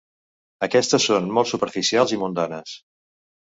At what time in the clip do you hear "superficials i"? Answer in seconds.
1.53-2.21